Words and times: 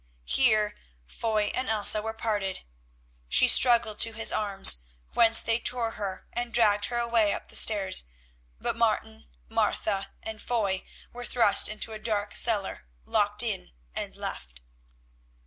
Here 0.25 0.73
Foy 1.05 1.51
and 1.53 1.69
Elsa 1.69 2.01
were 2.01 2.11
parted. 2.15 2.61
She 3.29 3.47
struggled 3.47 3.99
to 3.99 4.13
his 4.13 4.31
arms, 4.31 4.83
whence 5.13 5.41
they 5.43 5.59
tore 5.59 5.91
her 5.91 6.25
and 6.33 6.51
dragged 6.51 6.85
her 6.85 6.97
away 6.97 7.31
up 7.33 7.49
the 7.49 7.55
stairs, 7.55 8.05
but 8.59 8.75
Martin, 8.75 9.27
Martha 9.47 10.09
and 10.23 10.41
Foy 10.41 10.87
were 11.13 11.23
thrust 11.23 11.69
into 11.69 11.93
a 11.93 11.99
dark 11.99 12.33
cellar, 12.35 12.87
locked 13.05 13.43
in 13.43 13.73
and 13.93 14.15
left. 14.15 14.59